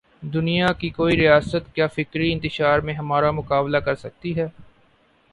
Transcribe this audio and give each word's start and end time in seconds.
دنیا 0.33 0.71
کی 0.73 0.89
کوئی 0.89 1.17
ریاست 1.17 1.73
کیا 1.75 1.87
فکری 1.87 2.31
انتشار 2.33 2.79
میں 2.79 2.93
ہمارا 2.93 3.31
مقابلہ 3.31 3.77
کر 3.77 3.95
سکتی 3.95 4.35
ہے؟ 4.35 4.47